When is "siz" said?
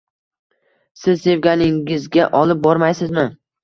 1.03-1.23